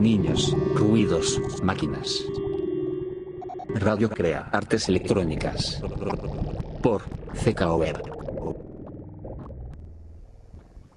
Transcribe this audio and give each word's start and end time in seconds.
niños, 0.00 0.56
ruidos, 0.74 1.38
máquinas. 1.62 2.24
Radio 3.68 4.08
Crea 4.08 4.48
Artes 4.50 4.88
Electrónicas. 4.88 5.82
Por 6.82 7.02
CKOR. 7.34 8.02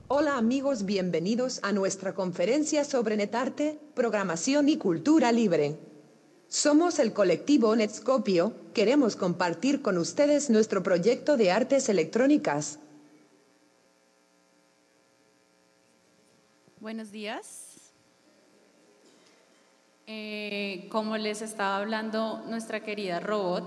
Hola 0.07 0.37
amigos, 0.37 0.85
bienvenidos 0.85 1.59
a 1.63 1.73
nuestra 1.73 2.15
conferencia 2.15 2.85
sobre 2.85 3.17
netarte, 3.17 3.77
programación 3.93 4.69
y 4.69 4.77
cultura 4.77 5.33
libre. 5.33 5.77
Somos 6.47 6.97
el 6.99 7.11
colectivo 7.11 7.75
Netscopio, 7.75 8.53
queremos 8.73 9.17
compartir 9.17 9.81
con 9.81 9.97
ustedes 9.97 10.49
nuestro 10.49 10.81
proyecto 10.81 11.35
de 11.35 11.51
artes 11.51 11.89
electrónicas. 11.89 12.79
Buenos 16.79 17.11
días. 17.11 17.62
Eh, 20.05 20.87
como 20.89 21.15
les 21.15 21.41
estaba 21.41 21.77
hablando 21.77 22.43
nuestra 22.49 22.81
querida 22.81 23.21
robot, 23.21 23.63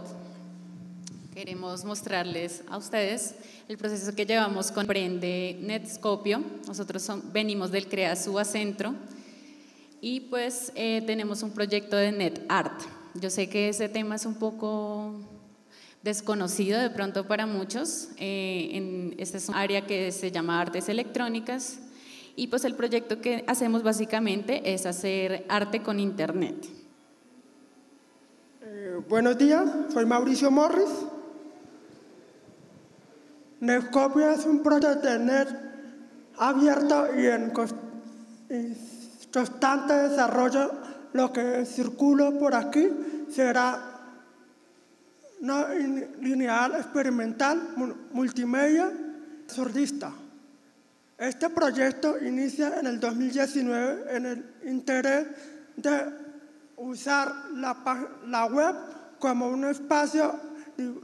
queremos 1.33 1.83
mostrarles 1.87 2.62
a 2.69 2.77
ustedes 2.77 3.37
el 3.69 3.79
proceso 3.79 4.15
que 4.15 4.27
llevamos 4.27 4.71
con 4.71 4.87
Prende 4.87 5.57
Netscopio. 5.62 6.43
Nosotros 6.67 7.11
venimos 7.33 7.71
del 7.71 7.89
CREA 7.89 8.15
Centro 8.17 8.95
y 10.03 10.21
pues 10.21 10.73
eh, 10.75 11.03
tenemos 11.07 11.43
un 11.43 11.53
proyecto 11.53 11.97
de 11.97 12.12
NetArt. 12.12 12.83
Yo 13.15 13.31
sé 13.31 13.48
que 13.48 13.71
ese 13.71 13.89
tema 13.89 14.17
es 14.17 14.27
un 14.27 14.34
poco 14.34 15.15
desconocido 16.03 16.79
de 16.79 16.91
pronto 16.91 17.27
para 17.27 17.47
muchos. 17.47 18.11
Eh, 18.19 18.73
en, 18.73 19.15
esta 19.17 19.39
es 19.39 19.48
un 19.48 19.55
área 19.55 19.87
que 19.87 20.12
se 20.12 20.31
llama 20.31 20.61
artes 20.61 20.91
electrónicas 20.91 21.79
y 22.37 22.49
pues 22.49 22.65
el 22.67 22.75
proyecto 22.75 23.21
que 23.21 23.45
hacemos 23.47 23.83
básicamente 23.83 24.75
es 24.75 24.85
hacer 24.85 25.47
arte 25.49 25.83
con 25.83 25.99
internet. 25.99 26.67
Eh, 28.61 29.01
buenos 29.09 29.39
días, 29.39 29.65
soy 29.93 30.05
Mauricio 30.05 30.51
Morris. 30.51 30.91
Netscopio 33.61 34.31
es 34.31 34.45
un 34.45 34.62
proyecto 34.62 35.09
de 35.09 35.19
net 35.19 35.48
abierto 36.37 37.06
y 37.19 37.27
en 37.27 37.53
constante 39.33 39.95
desarrollo. 39.95 40.73
Lo 41.15 41.33
que 41.33 41.65
circula 41.65 42.33
por 42.33 42.55
aquí 42.55 42.87
será 43.31 43.95
no 45.41 45.69
lineal 46.21 46.75
experimental 46.75 47.62
multimedia 48.12 48.93
sordista. 49.47 50.12
Este 51.19 51.48
proyecto 51.48 52.19
inicia 52.19 52.78
en 52.78 52.86
el 52.86 53.00
2019 53.00 54.17
en 54.17 54.27
el 54.27 54.55
interés 54.64 55.27
de 55.77 56.12
usar 56.77 57.33
la, 57.55 58.45
web 58.47 58.77
como 59.19 59.48
un 59.48 59.64
espacio 59.64 60.39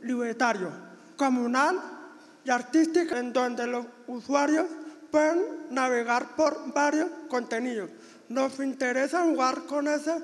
libertario, 0.03 0.71
comunal 1.17 1.81
y 2.45 2.51
artístico 2.51 3.15
en 3.17 3.33
donde 3.33 3.67
los 3.67 3.87
usuarios 4.07 4.67
pueden 5.11 5.41
navegar 5.71 6.37
por 6.37 6.73
varios 6.75 7.09
contenidos. 7.29 7.89
Nos 8.29 8.59
interesa 8.61 9.25
jugar 9.25 9.63
con 9.65 9.89
ese 9.89 10.15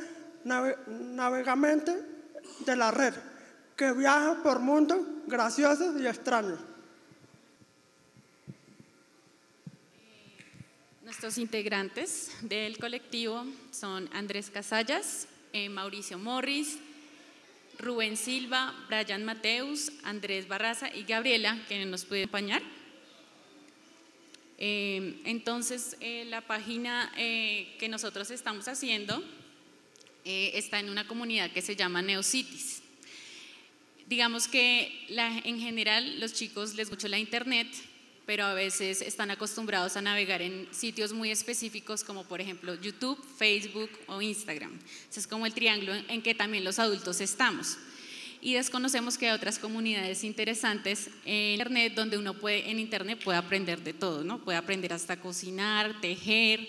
navegamente 0.45 1.97
de 2.67 2.77
la 2.77 2.91
red 2.91 3.15
que 3.75 3.93
viaja 3.93 4.43
por 4.43 4.59
mundos 4.59 4.99
graciosos 5.27 5.99
y 5.99 6.07
extraños. 6.07 6.59
Nuestros 11.09 11.39
integrantes 11.39 12.33
del 12.43 12.77
colectivo 12.77 13.47
son 13.71 14.11
Andrés 14.13 14.51
Casallas, 14.51 15.27
eh, 15.55 15.71
Mauricio 15.71 16.19
Morris, 16.19 16.77
Rubén 17.79 18.15
Silva, 18.15 18.75
Brian 18.89 19.25
Mateus, 19.25 19.91
Andrés 20.03 20.47
Barraza 20.47 20.95
y 20.95 21.05
Gabriela, 21.05 21.59
que 21.67 21.83
nos 21.87 22.05
puede 22.05 22.25
acompañar. 22.25 22.61
Eh, 24.59 25.23
entonces, 25.25 25.97
eh, 26.01 26.27
la 26.27 26.43
página 26.43 27.11
que 27.17 27.89
nosotros 27.89 28.31
estamos 28.31 28.69
haciendo 28.69 29.25
está 30.27 30.79
en 30.79 30.91
una 30.91 31.09
comunidad 31.09 31.51
que 31.53 31.63
se 31.63 31.75
llama 31.75 32.03
Neocities. 32.03 32.83
Digamos 34.07 34.47
que 34.47 35.07
en 35.09 35.59
general 35.59 36.21
los 36.21 36.35
chicos 36.35 36.75
les 36.75 36.91
mucho 36.91 37.09
la 37.09 37.19
internet, 37.19 37.67
pero 38.29 38.45
a 38.45 38.53
veces 38.53 39.01
están 39.01 39.31
acostumbrados 39.31 39.97
a 39.97 40.03
navegar 40.03 40.43
en 40.43 40.69
sitios 40.71 41.15
muy 41.15 41.31
específicos 41.31 42.05
como 42.05 42.25
por 42.25 42.43
ejemplo 42.43 42.75
YouTube, 42.75 43.19
Facebook 43.39 43.89
o 44.07 44.21
Instagram. 44.21 44.79
Ese 45.11 45.21
es 45.21 45.27
como 45.27 45.47
el 45.47 45.55
triángulo 45.55 45.95
en 45.95 46.21
que 46.21 46.35
también 46.35 46.63
los 46.63 46.79
adultos 46.79 47.23
estamos. 47.23 47.79
Y 48.43 48.53
desconocemos 48.53 49.17
que 49.17 49.31
hay 49.31 49.35
otras 49.35 49.59
comunidades 49.59 50.25
interesantes 50.25 51.09
en 51.25 51.53
Internet 51.53 51.95
donde 51.95 52.19
uno 52.19 52.35
puede, 52.35 52.71
en 52.71 52.79
Internet 52.79 53.19
puede 53.25 53.39
aprender 53.39 53.83
de 53.83 53.95
todo, 53.95 54.23
¿no? 54.23 54.45
Puede 54.45 54.59
aprender 54.59 54.93
hasta 54.93 55.19
cocinar, 55.19 55.99
tejer, 56.03 56.69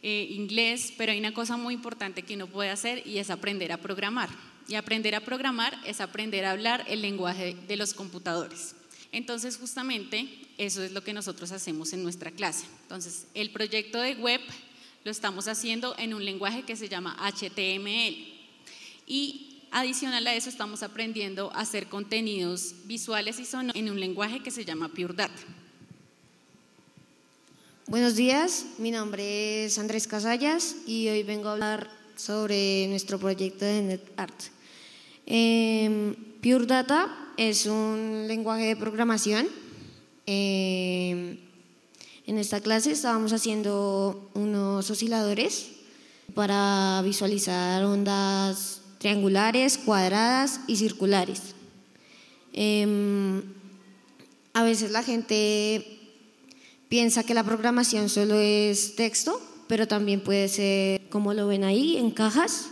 eh, 0.00 0.28
inglés, 0.30 0.90
pero 0.96 1.12
hay 1.12 1.18
una 1.18 1.34
cosa 1.34 1.58
muy 1.58 1.74
importante 1.74 2.22
que 2.22 2.34
uno 2.34 2.46
puede 2.46 2.70
hacer 2.70 3.06
y 3.06 3.18
es 3.18 3.28
aprender 3.28 3.72
a 3.72 3.76
programar. 3.76 4.30
Y 4.68 4.76
aprender 4.76 5.14
a 5.14 5.20
programar 5.20 5.78
es 5.84 6.00
aprender 6.00 6.46
a 6.46 6.52
hablar 6.52 6.82
el 6.88 7.02
lenguaje 7.02 7.54
de 7.68 7.76
los 7.76 7.92
computadores. 7.92 8.74
Entonces, 9.14 9.58
justamente 9.58 10.28
eso 10.58 10.82
es 10.82 10.90
lo 10.90 11.04
que 11.04 11.12
nosotros 11.12 11.52
hacemos 11.52 11.92
en 11.92 12.02
nuestra 12.02 12.32
clase. 12.32 12.66
Entonces, 12.82 13.26
el 13.34 13.50
proyecto 13.50 14.00
de 14.00 14.16
web 14.16 14.40
lo 15.04 15.10
estamos 15.12 15.46
haciendo 15.46 15.94
en 15.98 16.14
un 16.14 16.24
lenguaje 16.24 16.64
que 16.64 16.74
se 16.74 16.88
llama 16.88 17.16
HTML. 17.20 18.16
Y 19.06 19.62
adicional 19.70 20.26
a 20.26 20.34
eso 20.34 20.48
estamos 20.48 20.82
aprendiendo 20.82 21.52
a 21.52 21.60
hacer 21.60 21.86
contenidos 21.86 22.74
visuales 22.86 23.38
y 23.38 23.44
sonoros 23.44 23.76
en 23.76 23.88
un 23.88 24.00
lenguaje 24.00 24.40
que 24.40 24.50
se 24.50 24.64
llama 24.64 24.88
Pure 24.88 25.14
Data. 25.14 25.42
Buenos 27.86 28.16
días, 28.16 28.66
mi 28.78 28.90
nombre 28.90 29.66
es 29.66 29.78
Andrés 29.78 30.08
Casallas 30.08 30.74
y 30.88 31.06
hoy 31.06 31.22
vengo 31.22 31.50
a 31.50 31.52
hablar 31.52 31.88
sobre 32.16 32.88
nuestro 32.88 33.20
proyecto 33.20 33.64
de 33.64 33.80
NetArt. 33.80 34.34
Eh, 35.26 36.16
Pure 36.42 36.66
Data 36.66 37.23
es 37.36 37.66
un 37.66 38.24
lenguaje 38.28 38.66
de 38.66 38.76
programación. 38.76 39.48
Eh, 40.26 41.38
en 42.26 42.38
esta 42.38 42.60
clase 42.60 42.92
estábamos 42.92 43.32
haciendo 43.32 44.30
unos 44.34 44.90
osciladores 44.90 45.70
para 46.34 47.02
visualizar 47.04 47.84
ondas 47.84 48.80
triangulares, 48.98 49.76
cuadradas 49.76 50.60
y 50.66 50.76
circulares. 50.76 51.54
Em, 52.52 53.42
a 54.54 54.62
veces 54.62 54.90
la 54.90 55.02
gente 55.02 56.00
piensa 56.88 57.24
que 57.24 57.34
la 57.34 57.44
programación 57.44 58.08
solo 58.08 58.36
es 58.36 58.96
texto, 58.96 59.40
pero 59.66 59.86
también 59.86 60.22
puede 60.22 60.48
ser, 60.48 61.02
como 61.10 61.34
lo 61.34 61.46
ven 61.46 61.64
ahí, 61.64 61.96
en 61.96 62.10
cajas 62.10 62.70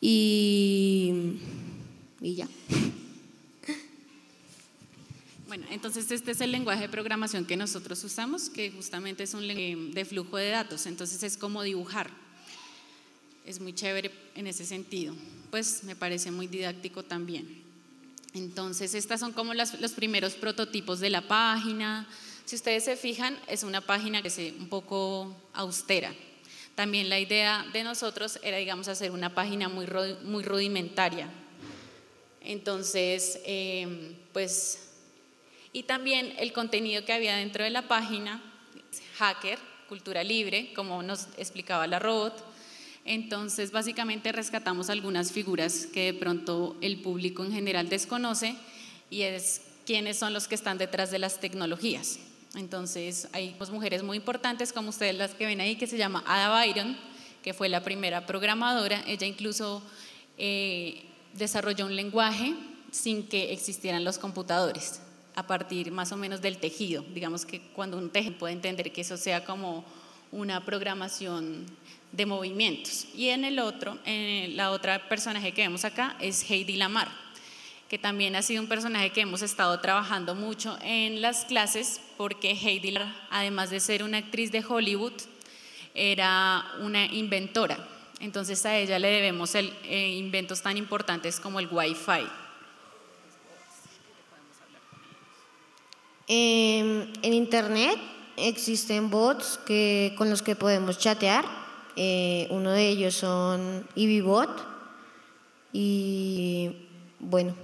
y, 0.00 1.38
y 2.20 2.34
ya. 2.34 2.48
Bueno, 5.50 5.66
entonces 5.70 6.08
este 6.12 6.30
es 6.30 6.40
el 6.42 6.52
lenguaje 6.52 6.82
de 6.82 6.88
programación 6.88 7.44
que 7.44 7.56
nosotros 7.56 8.04
usamos, 8.04 8.48
que 8.48 8.70
justamente 8.70 9.24
es 9.24 9.34
un 9.34 9.48
lenguaje 9.48 9.92
de 9.92 10.04
flujo 10.04 10.36
de 10.36 10.48
datos, 10.48 10.86
entonces 10.86 11.24
es 11.24 11.36
como 11.36 11.64
dibujar. 11.64 12.08
Es 13.44 13.58
muy 13.58 13.72
chévere 13.72 14.12
en 14.36 14.46
ese 14.46 14.64
sentido, 14.64 15.12
pues 15.50 15.82
me 15.82 15.96
parece 15.96 16.30
muy 16.30 16.46
didáctico 16.46 17.02
también. 17.02 17.64
Entonces, 18.32 18.94
estas 18.94 19.18
son 19.18 19.32
como 19.32 19.52
los 19.52 19.92
primeros 19.96 20.34
prototipos 20.34 21.00
de 21.00 21.10
la 21.10 21.26
página. 21.26 22.08
Si 22.44 22.54
ustedes 22.54 22.84
se 22.84 22.94
fijan, 22.94 23.36
es 23.48 23.64
una 23.64 23.80
página 23.80 24.22
que 24.22 24.28
es 24.28 24.38
un 24.56 24.68
poco 24.68 25.34
austera. 25.52 26.14
También 26.76 27.08
la 27.08 27.18
idea 27.18 27.66
de 27.72 27.82
nosotros 27.82 28.38
era, 28.44 28.58
digamos, 28.58 28.86
hacer 28.86 29.10
una 29.10 29.34
página 29.34 29.68
muy, 29.68 29.88
muy 30.22 30.44
rudimentaria. 30.44 31.28
Entonces, 32.40 33.40
eh, 33.44 34.14
pues 34.32 34.89
y 35.72 35.84
también 35.84 36.34
el 36.38 36.52
contenido 36.52 37.04
que 37.04 37.12
había 37.12 37.36
dentro 37.36 37.64
de 37.64 37.70
la 37.70 37.82
página, 37.82 38.42
hacker, 39.18 39.58
cultura 39.88 40.24
libre, 40.24 40.72
como 40.74 41.02
nos 41.02 41.28
explicaba 41.36 41.86
la 41.86 41.98
robot. 41.98 42.44
Entonces, 43.04 43.70
básicamente 43.70 44.32
rescatamos 44.32 44.90
algunas 44.90 45.32
figuras 45.32 45.86
que 45.86 46.12
de 46.12 46.14
pronto 46.14 46.76
el 46.80 47.00
público 47.00 47.44
en 47.44 47.52
general 47.52 47.88
desconoce 47.88 48.56
y 49.10 49.22
es 49.22 49.62
quiénes 49.86 50.18
son 50.18 50.32
los 50.32 50.48
que 50.48 50.54
están 50.54 50.78
detrás 50.78 51.10
de 51.10 51.18
las 51.18 51.40
tecnologías. 51.40 52.18
Entonces, 52.56 53.28
hay 53.32 53.54
dos 53.58 53.70
mujeres 53.70 54.02
muy 54.02 54.16
importantes, 54.16 54.72
como 54.72 54.90
ustedes 54.90 55.14
las 55.14 55.34
que 55.34 55.46
ven 55.46 55.60
ahí, 55.60 55.76
que 55.76 55.86
se 55.86 55.96
llama 55.96 56.24
Ada 56.26 56.50
Byron, 56.50 56.96
que 57.42 57.54
fue 57.54 57.68
la 57.68 57.82
primera 57.82 58.26
programadora. 58.26 59.02
Ella 59.06 59.26
incluso 59.26 59.82
eh, 60.36 61.04
desarrolló 61.34 61.86
un 61.86 61.94
lenguaje 61.94 62.54
sin 62.90 63.28
que 63.28 63.52
existieran 63.52 64.02
los 64.02 64.18
computadores 64.18 65.00
a 65.34 65.46
partir 65.46 65.90
más 65.90 66.12
o 66.12 66.16
menos 66.16 66.40
del 66.40 66.58
tejido. 66.58 67.04
Digamos 67.14 67.44
que 67.44 67.60
cuando 67.74 67.96
un 67.96 68.10
teje 68.10 68.30
puede 68.30 68.52
entender 68.52 68.92
que 68.92 69.02
eso 69.02 69.16
sea 69.16 69.44
como 69.44 69.84
una 70.32 70.64
programación 70.64 71.66
de 72.12 72.26
movimientos. 72.26 73.06
Y 73.14 73.28
en 73.28 73.44
el 73.44 73.58
otro, 73.58 73.98
la 74.04 74.70
otra 74.70 75.08
personaje 75.08 75.52
que 75.52 75.62
vemos 75.62 75.84
acá 75.84 76.16
es 76.20 76.48
Heidi 76.48 76.76
Lamar, 76.76 77.08
que 77.88 77.98
también 77.98 78.36
ha 78.36 78.42
sido 78.42 78.62
un 78.62 78.68
personaje 78.68 79.10
que 79.10 79.20
hemos 79.20 79.42
estado 79.42 79.78
trabajando 79.80 80.34
mucho 80.34 80.78
en 80.82 81.20
las 81.20 81.44
clases, 81.44 82.00
porque 82.16 82.52
Heidi, 82.52 82.94
además 83.30 83.70
de 83.70 83.80
ser 83.80 84.02
una 84.02 84.18
actriz 84.18 84.52
de 84.52 84.64
Hollywood, 84.66 85.14
era 85.94 86.64
una 86.80 87.06
inventora. 87.06 87.78
Entonces 88.20 88.64
a 88.66 88.76
ella 88.76 88.98
le 88.98 89.08
debemos 89.08 89.54
el, 89.54 89.72
eh, 89.84 90.10
inventos 90.10 90.60
tan 90.62 90.76
importantes 90.76 91.40
como 91.40 91.58
el 91.58 91.68
Wi-Fi. 91.70 92.28
En 96.32 97.34
Internet 97.34 97.98
existen 98.36 99.10
bots 99.10 99.58
que, 99.66 100.14
con 100.16 100.30
los 100.30 100.42
que 100.42 100.56
podemos 100.56 100.98
chatear. 100.98 101.44
Eh, 101.96 102.46
uno 102.50 102.70
de 102.70 102.88
ellos 102.88 103.14
son 103.14 103.86
EVBot. 103.96 104.68
Y 105.72 106.88
bueno, 107.18 107.54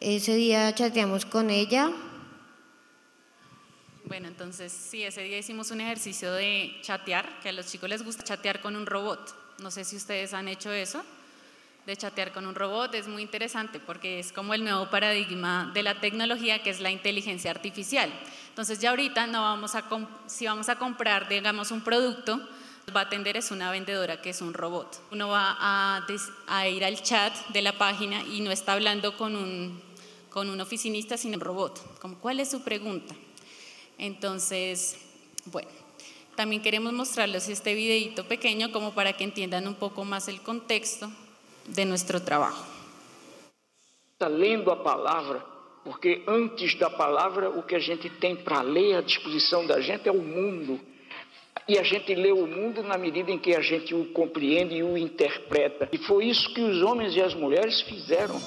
ese 0.00 0.34
día 0.34 0.74
chateamos 0.74 1.24
con 1.24 1.50
ella. 1.50 1.90
Bueno, 4.04 4.28
entonces 4.28 4.72
sí, 4.72 5.04
ese 5.04 5.22
día 5.22 5.38
hicimos 5.38 5.70
un 5.70 5.80
ejercicio 5.80 6.32
de 6.32 6.76
chatear, 6.82 7.40
que 7.42 7.50
a 7.50 7.52
los 7.52 7.66
chicos 7.66 7.88
les 7.88 8.02
gusta 8.02 8.24
chatear 8.24 8.60
con 8.60 8.76
un 8.76 8.86
robot. 8.86 9.34
No 9.60 9.70
sé 9.70 9.84
si 9.84 9.96
ustedes 9.96 10.34
han 10.34 10.48
hecho 10.48 10.72
eso, 10.72 11.04
de 11.90 11.96
chatear 11.96 12.32
con 12.32 12.46
un 12.46 12.54
robot. 12.54 12.94
Es 12.94 13.08
muy 13.08 13.20
interesante 13.20 13.80
porque 13.80 14.20
es 14.20 14.32
como 14.32 14.54
el 14.54 14.62
nuevo 14.62 14.88
paradigma 14.90 15.72
de 15.74 15.82
la 15.82 16.00
tecnología, 16.00 16.62
que 16.62 16.70
es 16.70 16.78
la 16.78 16.92
inteligencia 16.92 17.50
artificial. 17.50 18.12
Entonces 18.48 18.78
ya 18.78 18.90
ahorita 18.90 19.26
no 19.26 19.42
vamos 19.42 19.74
a, 19.74 19.84
si 20.26 20.46
vamos 20.46 20.68
a 20.68 20.76
comprar, 20.76 21.28
digamos, 21.28 21.72
un 21.72 21.80
producto, 21.80 22.40
va 22.94 23.00
a 23.00 23.04
atender 23.04 23.36
es 23.36 23.50
una 23.50 23.72
vendedora 23.72 24.22
que 24.22 24.30
es 24.30 24.40
un 24.40 24.54
robot. 24.54 25.00
Uno 25.10 25.28
va 25.28 25.56
a, 25.58 26.06
a 26.46 26.68
ir 26.68 26.84
al 26.84 27.02
chat 27.02 27.34
de 27.48 27.60
la 27.60 27.72
página 27.72 28.22
y 28.22 28.40
no 28.40 28.52
está 28.52 28.74
hablando 28.74 29.16
con 29.16 29.34
un, 29.34 30.60
oficinista, 30.60 31.16
sino 31.16 31.34
un 31.34 31.40
robot. 31.40 31.98
Como, 31.98 32.18
¿Cuál 32.18 32.38
es 32.38 32.52
su 32.52 32.62
pregunta? 32.62 33.16
Entonces, 33.98 34.96
bueno, 35.46 35.68
también 36.36 36.62
queremos 36.62 36.92
mostrarles 36.92 37.48
este 37.48 37.74
videito 37.74 38.28
pequeño 38.28 38.70
como 38.70 38.94
para 38.94 39.12
que 39.12 39.24
entiendan 39.24 39.66
un 39.66 39.74
poco 39.74 40.04
más 40.04 40.28
el 40.28 40.40
contexto 40.40 41.10
de 41.66 41.84
nuestro 41.84 42.20
trabajo. 42.20 42.64
Está 44.14 44.28
lendo 44.28 44.70
a 44.70 44.76
palavra 44.76 45.50
porque 45.84 46.22
antes 46.26 46.74
da 46.78 46.90
palavra, 46.90 47.50
o 47.50 47.62
que 47.62 47.74
a 47.74 47.78
gente 47.78 48.08
tem 48.10 48.36
para 48.36 48.60
ler 48.60 48.96
à 48.96 49.00
disposição 49.00 49.66
da 49.66 49.80
gente 49.80 50.08
é 50.08 50.12
o 50.12 50.22
mundo. 50.22 50.78
E 51.66 51.78
a 51.78 51.82
gente 51.82 52.14
lê 52.14 52.32
o 52.32 52.46
mundo 52.46 52.82
na 52.82 52.98
medida 52.98 53.30
em 53.30 53.38
que 53.38 53.54
a 53.54 53.60
gente 53.60 53.94
o 53.94 54.06
compreende 54.12 54.76
e 54.76 54.82
o 54.82 54.96
interpreta. 54.96 55.88
E 55.92 55.98
foi 55.98 56.26
isso 56.26 56.52
que 56.52 56.60
os 56.60 56.82
homens 56.82 57.14
e 57.14 57.22
as 57.22 57.34
mulheres 57.34 57.80
fizeram. 57.82 58.40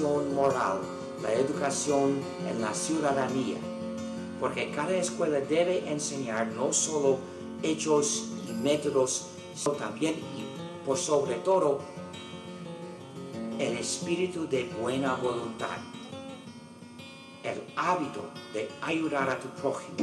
Moral, 0.00 0.80
la 1.22 1.32
educación 1.32 2.20
en 2.48 2.60
la 2.60 2.72
ciudadanía, 2.72 3.58
porque 4.40 4.70
cada 4.70 4.96
escuela 4.96 5.40
debe 5.40 5.90
enseñar 5.90 6.46
no 6.48 6.72
solo 6.72 7.18
hechos 7.62 8.30
y 8.48 8.52
métodos, 8.52 9.26
sino 9.54 9.72
también 9.72 10.14
y 10.14 10.86
por 10.86 10.96
sobre 10.96 11.34
todo 11.36 11.80
el 13.58 13.76
espíritu 13.76 14.48
de 14.48 14.64
buena 14.80 15.14
voluntad, 15.16 15.76
el 17.42 17.62
hábito 17.76 18.24
de 18.54 18.68
ayudar 18.80 19.28
a 19.28 19.38
tu 19.38 19.48
prójimo. 19.48 19.96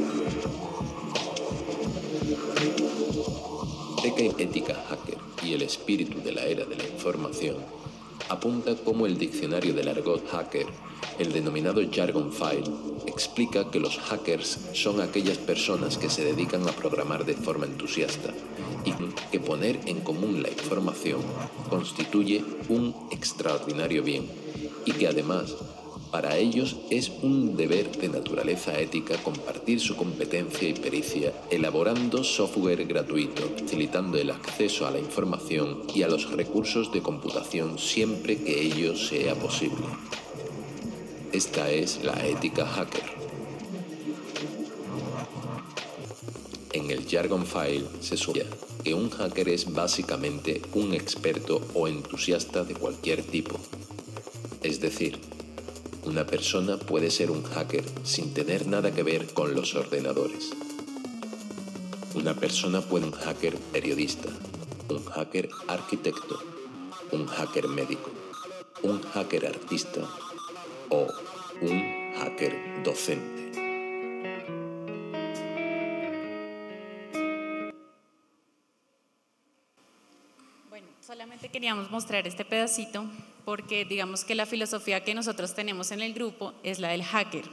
Ética 4.38 4.74
Hacker 4.88 5.18
y 5.42 5.54
el 5.54 5.62
espíritu 5.62 6.20
de 6.22 6.32
la 6.32 6.44
era 6.44 6.64
de 6.64 6.76
la 6.76 6.86
información 6.86 7.56
apunta 8.28 8.74
cómo 8.84 9.06
el 9.06 9.18
diccionario 9.18 9.74
del 9.74 9.88
argot 9.88 10.28
hacker, 10.30 10.66
el 11.18 11.32
denominado 11.32 11.80
jargon 11.90 12.32
file, 12.32 12.70
explica 13.06 13.70
que 13.70 13.80
los 13.80 13.98
hackers 13.98 14.70
son 14.74 15.00
aquellas 15.00 15.38
personas 15.38 15.98
que 15.98 16.10
se 16.10 16.24
dedican 16.24 16.68
a 16.68 16.72
programar 16.72 17.24
de 17.24 17.34
forma 17.34 17.66
entusiasta 17.66 18.32
y 18.84 18.92
que 19.30 19.40
poner 19.40 19.80
en 19.86 20.00
común 20.00 20.42
la 20.42 20.50
información 20.50 21.20
constituye 21.68 22.44
un 22.68 22.94
extraordinario 23.10 24.02
bien 24.02 24.26
y 24.84 24.92
que 24.92 25.08
además 25.08 25.54
para 26.10 26.36
ellos 26.36 26.76
es 26.90 27.10
un 27.22 27.56
deber 27.56 27.90
de 27.98 28.08
naturaleza 28.08 28.78
ética 28.78 29.16
compartir 29.18 29.80
su 29.80 29.96
competencia 29.96 30.68
y 30.68 30.74
pericia 30.74 31.32
elaborando 31.50 32.24
software 32.24 32.86
gratuito, 32.86 33.42
facilitando 33.58 34.18
el 34.18 34.30
acceso 34.30 34.86
a 34.86 34.90
la 34.90 34.98
información 34.98 35.82
y 35.94 36.02
a 36.02 36.08
los 36.08 36.30
recursos 36.30 36.92
de 36.92 37.02
computación 37.02 37.78
siempre 37.78 38.36
que 38.36 38.60
ello 38.62 38.96
sea 38.96 39.34
posible. 39.34 39.86
Esta 41.32 41.70
es 41.70 42.02
la 42.02 42.26
ética 42.26 42.66
hacker. 42.66 43.18
En 46.72 46.90
el 46.90 47.06
jargon 47.08 47.44
file 47.44 47.86
se 48.00 48.16
suya 48.16 48.44
que 48.82 48.94
un 48.94 49.10
hacker 49.10 49.48
es 49.48 49.72
básicamente 49.72 50.62
un 50.74 50.94
experto 50.94 51.60
o 51.74 51.88
entusiasta 51.88 52.64
de 52.64 52.74
cualquier 52.74 53.22
tipo. 53.22 53.56
Es 54.62 54.80
decir, 54.80 55.18
una 56.08 56.24
persona 56.24 56.78
puede 56.78 57.10
ser 57.10 57.30
un 57.30 57.42
hacker 57.42 57.84
sin 58.02 58.32
tener 58.32 58.66
nada 58.66 58.94
que 58.94 59.02
ver 59.02 59.34
con 59.34 59.54
los 59.54 59.74
ordenadores. 59.74 60.52
Una 62.14 62.32
persona 62.32 62.80
puede 62.80 63.04
un 63.04 63.12
hacker 63.12 63.56
periodista, 63.72 64.30
un 64.88 65.04
hacker 65.04 65.50
arquitecto, 65.68 66.42
un 67.12 67.26
hacker 67.26 67.68
médico, 67.68 68.10
un 68.82 69.02
hacker 69.02 69.46
artista 69.46 70.00
o 70.88 71.08
un 71.60 72.14
hacker 72.16 72.56
docente. 72.82 73.52
Solamente 81.02 81.50
queríamos 81.50 81.90
mostrar 81.90 82.26
este 82.26 82.46
pedacito 82.46 83.04
porque 83.48 83.86
digamos 83.86 84.26
que 84.26 84.34
la 84.34 84.44
filosofía 84.44 85.02
que 85.02 85.14
nosotros 85.14 85.54
tenemos 85.54 85.90
en 85.90 86.02
el 86.02 86.12
grupo 86.12 86.52
es 86.62 86.80
la 86.80 86.88
del 86.88 87.02
hacker. 87.02 87.46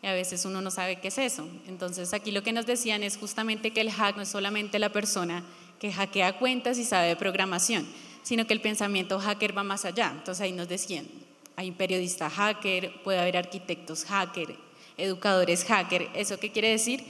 Y 0.00 0.06
a 0.06 0.12
veces 0.12 0.44
uno 0.44 0.60
no 0.60 0.70
sabe 0.70 1.00
qué 1.00 1.08
es 1.08 1.18
eso. 1.18 1.48
Entonces 1.66 2.14
aquí 2.14 2.30
lo 2.30 2.44
que 2.44 2.52
nos 2.52 2.64
decían 2.64 3.02
es 3.02 3.16
justamente 3.16 3.72
que 3.72 3.80
el 3.80 3.90
hack 3.90 4.14
no 4.14 4.22
es 4.22 4.28
solamente 4.28 4.78
la 4.78 4.92
persona 4.92 5.42
que 5.80 5.92
hackea 5.92 6.38
cuentas 6.38 6.78
y 6.78 6.84
sabe 6.84 7.08
de 7.08 7.16
programación, 7.16 7.88
sino 8.22 8.46
que 8.46 8.52
el 8.54 8.60
pensamiento 8.60 9.18
hacker 9.18 9.58
va 9.58 9.64
más 9.64 9.84
allá. 9.84 10.12
Entonces 10.16 10.42
ahí 10.42 10.52
nos 10.52 10.68
decían, 10.68 11.08
hay 11.56 11.70
un 11.70 11.74
periodista 11.74 12.30
hacker, 12.30 13.02
puede 13.02 13.18
haber 13.18 13.36
arquitectos 13.36 14.04
hacker, 14.04 14.54
educadores 14.96 15.64
hacker. 15.64 16.08
¿Eso 16.14 16.38
qué 16.38 16.52
quiere 16.52 16.68
decir? 16.68 17.02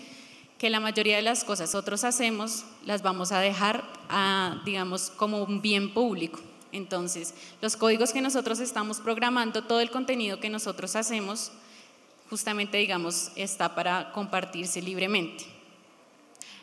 que 0.56 0.70
la 0.70 0.80
mayoría 0.80 1.16
de 1.16 1.22
las 1.22 1.44
cosas 1.44 1.74
otros 1.74 2.02
hacemos 2.02 2.64
las 2.86 3.02
vamos 3.02 3.30
a 3.30 3.40
dejar, 3.40 3.84
digamos, 4.64 5.10
como 5.10 5.42
un 5.42 5.60
bien 5.60 5.92
público. 5.92 6.40
Entonces, 6.76 7.34
los 7.62 7.76
códigos 7.76 8.12
que 8.12 8.20
nosotros 8.20 8.60
estamos 8.60 9.00
programando, 9.00 9.64
todo 9.64 9.80
el 9.80 9.90
contenido 9.90 10.40
que 10.40 10.50
nosotros 10.50 10.94
hacemos, 10.94 11.50
justamente, 12.28 12.76
digamos, 12.76 13.30
está 13.34 13.74
para 13.74 14.12
compartirse 14.12 14.82
libremente. 14.82 15.44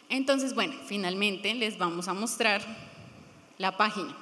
Entonces, 0.09 0.53
bueno, 0.53 0.75
finalmente 0.85 1.53
les 1.55 1.77
vamos 1.77 2.07
a 2.07 2.13
mostrar 2.13 2.61
la 3.57 3.75
página. 3.75 4.15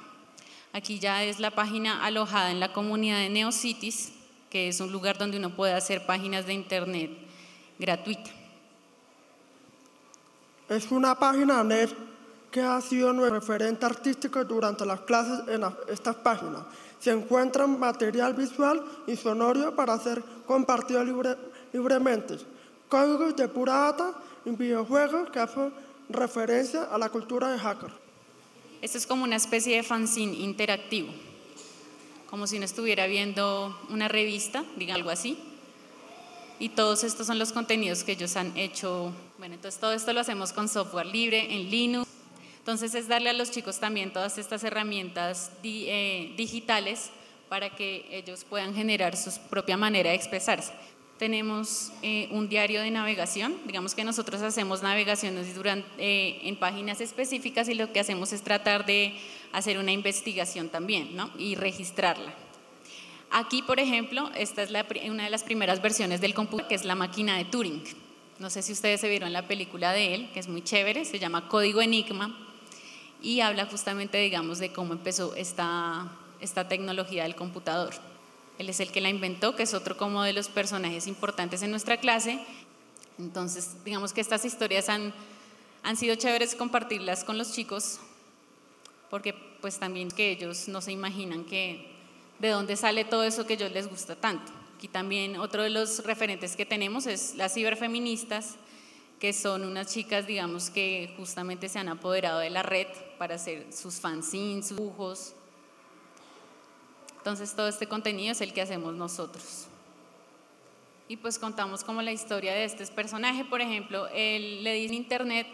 Aquí 0.72 0.98
ya 0.98 1.22
es 1.24 1.38
la 1.38 1.50
página 1.50 2.04
alojada 2.04 2.50
en 2.50 2.60
la 2.60 2.72
comunidad 2.72 3.18
de 3.18 3.28
Neocities, 3.28 4.12
que 4.48 4.68
es 4.68 4.80
un 4.80 4.90
lugar 4.90 5.18
donde 5.18 5.36
uno 5.36 5.54
puede 5.54 5.74
hacer 5.74 6.06
páginas 6.06 6.46
de 6.46 6.54
internet 6.54 7.10
gratuita. 7.78 8.30
Es 10.70 10.90
una 10.90 11.18
página 11.18 11.62
net 11.62 11.90
que 12.52 12.60
ha 12.60 12.80
sido 12.82 13.12
nuestro 13.14 13.40
referente 13.40 13.86
artístico 13.86 14.44
durante 14.44 14.84
las 14.84 15.00
clases 15.00 15.48
en 15.48 15.64
estas 15.88 16.14
páginas. 16.16 16.62
Se 17.00 17.10
encuentra 17.10 17.66
material 17.66 18.34
visual 18.34 18.84
y 19.06 19.16
sonorio 19.16 19.74
para 19.74 19.98
ser 19.98 20.22
compartido 20.46 21.02
libremente, 21.72 22.36
códigos 22.88 23.34
de 23.34 23.48
pura 23.48 23.72
data 23.72 24.14
en 24.44 24.56
videojuegos 24.56 25.30
que 25.30 25.40
hacen 25.40 25.72
referencia 26.10 26.84
a 26.84 26.98
la 26.98 27.08
cultura 27.08 27.50
de 27.50 27.58
hacker. 27.58 27.90
Esto 28.82 28.98
es 28.98 29.06
como 29.06 29.24
una 29.24 29.36
especie 29.36 29.76
de 29.76 29.82
fanzine 29.82 30.34
interactivo, 30.34 31.12
como 32.28 32.46
si 32.46 32.56
uno 32.56 32.66
estuviera 32.66 33.06
viendo 33.06 33.76
una 33.88 34.08
revista, 34.08 34.62
diga 34.76 34.94
algo 34.94 35.10
así. 35.10 35.38
Y 36.58 36.68
todos 36.68 37.02
estos 37.02 37.26
son 37.26 37.38
los 37.38 37.50
contenidos 37.50 38.04
que 38.04 38.12
ellos 38.12 38.36
han 38.36 38.56
hecho. 38.56 39.10
Bueno, 39.38 39.54
entonces 39.54 39.80
todo 39.80 39.92
esto 39.92 40.12
lo 40.12 40.20
hacemos 40.20 40.52
con 40.52 40.68
software 40.68 41.06
libre, 41.06 41.52
en 41.54 41.70
Linux. 41.70 42.11
Entonces 42.62 42.94
es 42.94 43.08
darle 43.08 43.28
a 43.28 43.32
los 43.32 43.50
chicos 43.50 43.80
también 43.80 44.12
todas 44.12 44.38
estas 44.38 44.62
herramientas 44.62 45.50
eh, 45.64 46.32
digitales 46.36 47.10
para 47.48 47.70
que 47.70 48.06
ellos 48.12 48.44
puedan 48.48 48.72
generar 48.72 49.16
su 49.16 49.32
propia 49.50 49.76
manera 49.76 50.10
de 50.10 50.16
expresarse. 50.16 50.72
Tenemos 51.18 51.90
eh, 52.02 52.28
un 52.30 52.48
diario 52.48 52.80
de 52.80 52.92
navegación, 52.92 53.56
digamos 53.66 53.96
que 53.96 54.04
nosotros 54.04 54.42
hacemos 54.42 54.80
navegaciones 54.80 55.48
eh, 55.98 56.38
en 56.44 56.54
páginas 56.54 57.00
específicas 57.00 57.68
y 57.68 57.74
lo 57.74 57.92
que 57.92 57.98
hacemos 57.98 58.32
es 58.32 58.42
tratar 58.42 58.86
de 58.86 59.16
hacer 59.50 59.76
una 59.78 59.90
investigación 59.90 60.68
también 60.68 61.16
¿no? 61.16 61.32
y 61.36 61.56
registrarla. 61.56 62.32
Aquí, 63.32 63.62
por 63.62 63.80
ejemplo, 63.80 64.30
esta 64.36 64.62
es 64.62 64.70
una 65.10 65.24
de 65.24 65.30
las 65.30 65.42
primeras 65.42 65.82
versiones 65.82 66.20
del 66.20 66.32
computador, 66.32 66.68
que 66.68 66.76
es 66.76 66.84
la 66.84 66.94
máquina 66.94 67.36
de 67.38 67.44
Turing. 67.44 67.82
No 68.38 68.50
sé 68.50 68.62
si 68.62 68.72
ustedes 68.72 69.00
se 69.00 69.08
vieron 69.08 69.32
la 69.32 69.48
película 69.48 69.92
de 69.92 70.14
él, 70.14 70.30
que 70.32 70.38
es 70.38 70.46
muy 70.46 70.62
chévere, 70.62 71.04
se 71.04 71.18
llama 71.18 71.48
Código 71.48 71.82
Enigma 71.82 72.50
y 73.22 73.40
habla 73.40 73.66
justamente, 73.66 74.18
digamos, 74.18 74.58
de 74.58 74.72
cómo 74.72 74.92
empezó 74.92 75.34
esta, 75.34 76.10
esta 76.40 76.68
tecnología 76.68 77.22
del 77.22 77.36
computador. 77.36 77.94
Él 78.58 78.68
es 78.68 78.80
el 78.80 78.90
que 78.90 79.00
la 79.00 79.08
inventó, 79.08 79.56
que 79.56 79.62
es 79.62 79.74
otro 79.74 79.96
como 79.96 80.22
de 80.22 80.32
los 80.32 80.48
personajes 80.48 81.06
importantes 81.06 81.62
en 81.62 81.70
nuestra 81.70 81.96
clase. 81.98 82.44
Entonces, 83.18 83.76
digamos 83.84 84.12
que 84.12 84.20
estas 84.20 84.44
historias 84.44 84.88
han, 84.88 85.14
han 85.82 85.96
sido 85.96 86.14
chéveres 86.16 86.54
compartirlas 86.54 87.24
con 87.24 87.38
los 87.38 87.52
chicos, 87.52 87.98
porque 89.08 89.34
pues 89.60 89.78
también 89.78 90.10
que 90.10 90.30
ellos 90.30 90.68
no 90.68 90.80
se 90.80 90.92
imaginan 90.92 91.44
que 91.44 91.90
de 92.38 92.48
dónde 92.48 92.76
sale 92.76 93.04
todo 93.04 93.24
eso 93.24 93.46
que 93.46 93.54
ellos 93.54 93.70
les 93.72 93.88
gusta 93.88 94.16
tanto. 94.16 94.52
Aquí 94.76 94.88
también 94.88 95.36
otro 95.38 95.62
de 95.62 95.70
los 95.70 96.04
referentes 96.04 96.56
que 96.56 96.66
tenemos 96.66 97.06
es 97.06 97.36
las 97.36 97.54
ciberfeministas, 97.54 98.56
que 99.20 99.32
son 99.32 99.64
unas 99.64 99.86
chicas, 99.94 100.26
digamos, 100.26 100.68
que 100.68 101.14
justamente 101.16 101.68
se 101.68 101.78
han 101.78 101.88
apoderado 101.88 102.40
de 102.40 102.50
la 102.50 102.64
red 102.64 102.88
para 103.22 103.36
hacer 103.36 103.72
sus 103.72 104.00
fanzines, 104.00 104.66
sus 104.66 104.78
dibujos, 104.78 105.32
entonces 107.18 107.54
todo 107.54 107.68
este 107.68 107.86
contenido 107.86 108.32
es 108.32 108.40
el 108.40 108.52
que 108.52 108.60
hacemos 108.60 108.94
nosotros. 108.94 109.68
Y 111.06 111.16
pues 111.18 111.38
contamos 111.38 111.84
como 111.84 112.02
la 112.02 112.10
historia 112.10 112.52
de 112.52 112.64
este 112.64 112.84
personaje, 112.88 113.44
por 113.44 113.60
ejemplo, 113.60 114.08
él 114.08 114.64
le 114.64 114.74
dice 114.74 114.96
internet, 114.96 115.46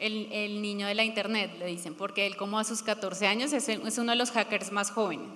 el, 0.00 0.32
el, 0.32 0.60
niño 0.60 0.88
de 0.88 0.96
la 0.96 1.04
internet, 1.04 1.52
le 1.60 1.66
dicen, 1.66 1.94
porque 1.94 2.26
él 2.26 2.36
como 2.36 2.58
a 2.58 2.64
sus 2.64 2.82
14 2.82 3.28
años 3.28 3.52
es, 3.52 3.68
es 3.68 3.98
uno 3.98 4.10
de 4.10 4.18
los 4.18 4.32
hackers 4.32 4.72
más 4.72 4.90
jóvenes. 4.90 5.28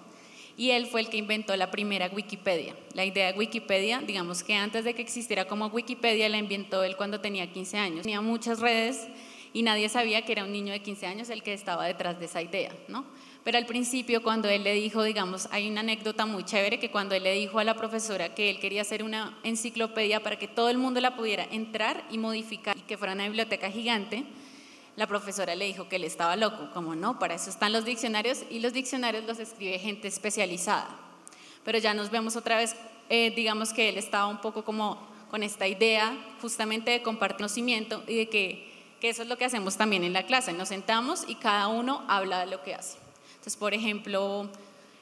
Y 0.57 0.73
él 0.73 0.89
fue 0.89 1.03
el 1.03 1.09
que 1.09 1.19
inventó 1.19 1.55
la 1.55 1.71
primera 1.71 2.11
Wikipedia. 2.13 2.75
La 2.95 3.05
idea 3.05 3.31
de 3.31 3.39
Wikipedia, 3.39 4.01
digamos 4.01 4.43
que 4.43 4.57
antes 4.57 4.85
de 4.85 4.93
que 4.95 5.03
existiera 5.03 5.45
como 5.45 5.67
Wikipedia, 5.69 6.29
la 6.29 6.39
inventó 6.39 6.83
él 6.83 6.97
cuando 6.97 7.21
tenía 7.21 7.53
15 7.53 7.79
años. 7.79 8.03
Tenía 8.03 8.21
muchas 8.21 8.59
redes 8.59 9.07
y 9.53 9.63
nadie 9.63 9.89
sabía 9.89 10.25
que 10.25 10.33
era 10.33 10.45
un 10.45 10.53
niño 10.53 10.73
de 10.73 10.81
15 10.81 11.07
años 11.07 11.31
el 11.31 11.43
que 11.43 11.53
estaba 11.53 11.87
detrás 11.87 12.19
de 12.19 12.27
esa 12.27 12.43
idea, 12.43 12.73
¿no? 12.89 13.05
Pero 13.43 13.57
al 13.57 13.67
principio, 13.67 14.23
cuando 14.23 14.49
él 14.49 14.65
le 14.65 14.75
dijo, 14.75 15.03
digamos, 15.03 15.49
hay 15.51 15.69
una 15.69 15.81
anécdota 15.81 16.27
muy 16.27 16.45
chévere 16.45 16.79
que 16.79 16.91
cuando 16.91 17.15
él 17.15 17.23
le 17.23 17.33
dijo 17.33 17.59
a 17.59 17.65
la 17.65 17.75
profesora 17.75 18.35
que 18.35 18.51
él 18.51 18.61
quería 18.61 18.83
hacer 18.83 19.03
una 19.03 19.39
enciclopedia 19.45 20.23
para 20.23 20.39
que 20.39 20.47
todo 20.47 20.69
el 20.69 20.77
mundo 20.77 21.01
la 21.01 21.17
pudiera 21.17 21.45
entrar 21.51 22.05
y 22.11 22.19
modificar 22.19 22.77
y 22.77 22.83
que 22.83 22.99
fuera 22.99 23.15
una 23.15 23.25
biblioteca 23.25 23.71
gigante, 23.71 24.25
la 24.97 25.07
profesora 25.07 25.55
le 25.55 25.65
dijo 25.65 25.89
que 25.89 25.97
él 25.97 26.05
estaba 26.05 26.37
loco, 26.37 26.69
como 26.75 26.95
no, 26.95 27.19
para 27.19 27.35
eso 27.35 27.49
están 27.49 27.73
los 27.73 27.87
diccionarios 27.87 28.43
y 28.51 28.59
los 28.59 28.75
diccionarios 28.75 29.25
los 29.25 29.39
escribe 29.39 29.79
gente 29.79 30.09
especializada. 30.09 30.89
Pero 31.65 31.79
ya 31.79 31.95
nos 31.95 32.11
vemos 32.11 32.37
otra 32.37 32.59
vez, 32.59 32.77
eh, 33.09 33.33
digamos 33.35 33.73
que 33.73 33.89
él 33.89 33.97
estaba 33.97 34.27
un 34.27 34.43
poco 34.43 34.65
como 34.65 35.09
con 35.31 35.43
esta 35.43 35.67
idea 35.67 36.15
justamente 36.43 36.91
de 36.91 37.03
compartir 37.03 37.39
conocimiento 37.39 38.03
y 38.07 38.17
de 38.17 38.29
que, 38.29 38.70
que 39.01 39.09
eso 39.09 39.23
es 39.23 39.29
lo 39.29 39.39
que 39.39 39.47
hacemos 39.47 39.77
también 39.77 40.05
en 40.05 40.13
la 40.13 40.27
clase, 40.27 40.53
nos 40.53 40.69
sentamos 40.69 41.25
y 41.27 41.37
cada 41.37 41.69
uno 41.69 42.05
habla 42.07 42.41
de 42.41 42.47
lo 42.47 42.63
que 42.63 42.75
hace. 42.75 42.99
Entonces, 43.31 43.57
por 43.57 43.73
ejemplo, 43.73 44.51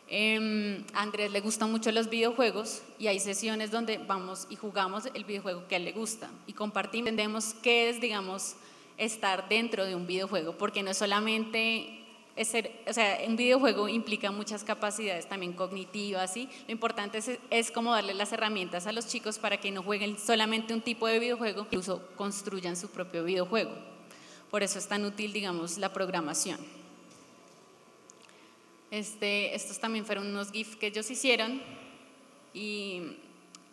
eh, 0.08 0.84
a 0.94 1.02
Andrés 1.02 1.32
le 1.32 1.40
gustan 1.40 1.70
mucho 1.70 1.90
los 1.92 2.08
videojuegos 2.08 2.82
y 2.98 3.08
hay 3.08 3.18
sesiones 3.18 3.70
donde 3.70 3.98
vamos 3.98 4.46
y 4.48 4.56
jugamos 4.56 5.06
el 5.12 5.24
videojuego 5.24 5.66
que 5.68 5.74
a 5.74 5.78
él 5.78 5.84
le 5.84 5.92
gusta 5.92 6.30
y 6.46 6.52
compartimos, 6.52 7.08
entendemos 7.08 7.54
qué 7.62 7.90
es, 7.90 8.00
digamos, 8.00 8.54
estar 8.96 9.48
dentro 9.48 9.84
de 9.84 9.94
un 9.94 10.06
videojuego, 10.06 10.56
porque 10.56 10.82
no 10.82 10.90
es 10.90 10.98
solamente 10.98 11.97
ser, 12.44 12.82
o 12.86 12.92
sea, 12.92 13.18
un 13.26 13.36
videojuego 13.36 13.88
implica 13.88 14.30
muchas 14.30 14.64
capacidades 14.64 15.28
también 15.28 15.52
cognitivas, 15.52 16.32
¿sí? 16.32 16.48
Lo 16.66 16.72
importante 16.72 17.18
es, 17.18 17.38
es 17.50 17.70
como 17.70 17.92
darle 17.92 18.14
las 18.14 18.32
herramientas 18.32 18.86
a 18.86 18.92
los 18.92 19.06
chicos 19.06 19.38
para 19.38 19.58
que 19.58 19.70
no 19.70 19.82
jueguen 19.82 20.18
solamente 20.18 20.74
un 20.74 20.80
tipo 20.80 21.06
de 21.06 21.18
videojuego, 21.18 21.62
incluso 21.62 22.06
construyan 22.16 22.76
su 22.76 22.88
propio 22.90 23.24
videojuego. 23.24 23.72
Por 24.50 24.62
eso 24.62 24.78
es 24.78 24.88
tan 24.88 25.04
útil, 25.04 25.32
digamos, 25.32 25.78
la 25.78 25.92
programación. 25.92 26.58
Este, 28.90 29.54
estos 29.54 29.78
también 29.78 30.06
fueron 30.06 30.28
unos 30.28 30.50
GIFs 30.50 30.76
que 30.76 30.86
ellos 30.86 31.10
hicieron 31.10 31.60
y 32.54 33.02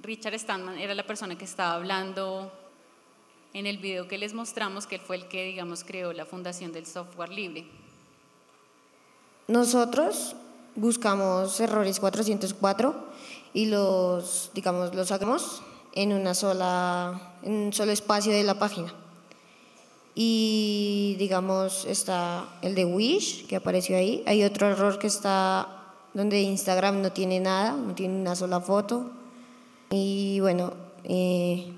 Richard 0.02 0.38
Stallman 0.38 0.78
era 0.78 0.94
la 0.94 1.06
persona 1.06 1.38
que 1.38 1.46
estaba 1.46 1.76
hablando 1.76 2.52
en 3.54 3.66
el 3.66 3.78
video 3.78 4.08
que 4.10 4.18
les 4.18 4.34
mostramos, 4.34 4.86
que 4.86 4.96
él 4.96 5.02
fue 5.02 5.16
el 5.16 5.28
que, 5.30 5.46
digamos, 5.46 5.86
creó 5.86 6.12
la 6.12 6.26
fundación 6.26 6.74
del 6.74 6.86
software 6.86 7.30
libre. 7.30 7.66
Nosotros 9.48 10.36
buscamos 10.75 11.60
errores 11.60 12.00
404 12.00 12.96
y 13.54 13.68
los, 13.68 14.52
digamos, 14.54 14.96
los 14.96 15.08
sacamos 15.08 15.62
en 15.94 16.14
una 16.14 16.34
sola, 16.34 17.38
en 17.44 17.54
un 17.54 17.74
solo 17.74 17.92
espacio 17.92 18.34
de 18.34 18.44
la 18.44 18.58
página. 18.60 18.94
Y 20.16 21.16
digamos, 21.20 21.86
está 21.86 22.46
el 22.62 22.74
de 22.74 22.86
Wish, 22.86 23.48
que 23.48 23.56
apareció 23.56 23.98
ahí. 23.98 24.24
Hay 24.25 24.44
otro 24.44 24.68
error 24.68 24.98
que 24.98 25.08
está 25.08 25.68
donde 26.14 26.42
Instagram 26.42 27.02
no 27.02 27.12
tiene 27.12 27.40
nada, 27.40 27.74
no 27.74 27.94
tiene 27.94 28.20
una 28.20 28.36
sola 28.36 28.62
foto. 28.62 29.12
Y 29.90 30.40
bueno, 30.40 30.74
eh, 31.04 31.72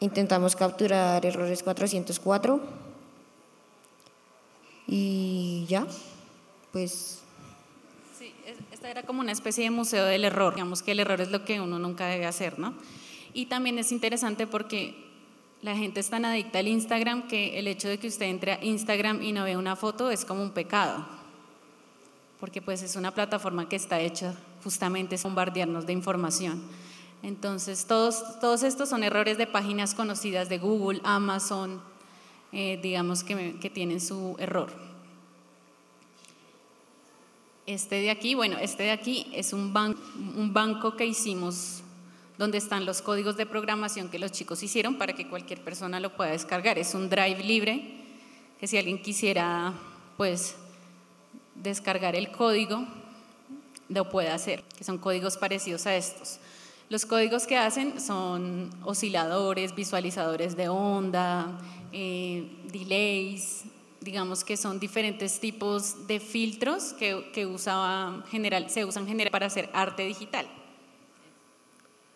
intentamos 0.00 0.54
capturar 0.54 1.24
errores 1.24 1.62
404. 1.62 2.60
Y 4.86 5.66
ya, 5.68 5.86
pues... 6.72 7.20
Sí, 8.18 8.32
esta 8.70 8.90
era 8.90 9.02
como 9.02 9.20
una 9.20 9.32
especie 9.32 9.64
de 9.64 9.70
museo 9.70 10.04
del 10.04 10.24
error. 10.24 10.54
Digamos 10.54 10.82
que 10.82 10.92
el 10.92 11.00
error 11.00 11.20
es 11.20 11.30
lo 11.30 11.44
que 11.44 11.60
uno 11.60 11.78
nunca 11.78 12.06
debe 12.06 12.26
hacer, 12.26 12.58
¿no? 12.58 12.74
Y 13.32 13.46
también 13.46 13.78
es 13.78 13.92
interesante 13.92 14.46
porque 14.46 14.94
la 15.62 15.76
gente 15.76 16.00
es 16.00 16.10
tan 16.10 16.24
adicta 16.24 16.58
al 16.58 16.68
Instagram 16.68 17.28
que 17.28 17.58
el 17.58 17.66
hecho 17.66 17.88
de 17.88 17.98
que 17.98 18.08
usted 18.08 18.26
entre 18.26 18.52
a 18.52 18.64
Instagram 18.64 19.22
y 19.22 19.32
no 19.32 19.44
vea 19.44 19.58
una 19.58 19.76
foto 19.76 20.10
es 20.10 20.24
como 20.24 20.42
un 20.42 20.50
pecado, 20.52 21.06
porque 22.38 22.62
pues 22.62 22.82
es 22.82 22.96
una 22.96 23.12
plataforma 23.12 23.68
que 23.68 23.76
está 23.76 24.00
hecha 24.00 24.34
justamente 24.64 25.16
para 25.16 25.28
bombardearnos 25.28 25.86
de 25.86 25.92
información. 25.92 26.62
Entonces, 27.22 27.84
todos, 27.84 28.40
todos 28.40 28.62
estos 28.62 28.88
son 28.88 29.02
errores 29.02 29.36
de 29.36 29.46
páginas 29.46 29.94
conocidas 29.94 30.48
de 30.48 30.58
Google, 30.58 31.00
Amazon, 31.04 31.82
eh, 32.52 32.80
digamos 32.82 33.22
que, 33.22 33.58
que 33.60 33.68
tienen 33.68 34.00
su 34.00 34.36
error. 34.38 34.89
Este 37.70 38.00
de 38.00 38.10
aquí, 38.10 38.34
bueno, 38.34 38.58
este 38.58 38.82
de 38.82 38.90
aquí 38.90 39.28
es 39.32 39.52
un, 39.52 39.72
un 40.36 40.52
banco 40.52 40.96
que 40.96 41.06
hicimos 41.06 41.84
donde 42.36 42.58
están 42.58 42.84
los 42.84 43.00
códigos 43.00 43.36
de 43.36 43.46
programación 43.46 44.08
que 44.08 44.18
los 44.18 44.32
chicos 44.32 44.64
hicieron 44.64 44.98
para 44.98 45.12
que 45.12 45.28
cualquier 45.28 45.62
persona 45.62 46.00
lo 46.00 46.16
pueda 46.16 46.32
descargar. 46.32 46.80
Es 46.80 46.96
un 46.96 47.08
drive 47.08 47.44
libre, 47.44 47.94
que 48.58 48.66
si 48.66 48.76
alguien 48.76 49.00
quisiera, 49.00 49.72
pues, 50.16 50.56
descargar 51.54 52.16
el 52.16 52.32
código, 52.32 52.84
lo 53.88 54.08
puede 54.08 54.30
hacer, 54.30 54.64
que 54.76 54.82
son 54.82 54.98
códigos 54.98 55.36
parecidos 55.36 55.86
a 55.86 55.94
estos. 55.94 56.40
Los 56.88 57.06
códigos 57.06 57.46
que 57.46 57.56
hacen 57.56 58.00
son 58.00 58.70
osciladores, 58.82 59.76
visualizadores 59.76 60.56
de 60.56 60.68
onda, 60.68 61.56
eh, 61.92 62.50
delays, 62.72 63.62
digamos 64.00 64.44
que 64.44 64.56
son 64.56 64.80
diferentes 64.80 65.40
tipos 65.40 66.06
de 66.06 66.20
filtros 66.20 66.94
que, 66.94 67.30
que 67.32 67.46
general, 68.30 68.70
se 68.70 68.84
usan 68.84 69.06
general 69.06 69.30
para 69.30 69.46
hacer 69.46 69.68
arte 69.72 70.02
digital. 70.02 70.46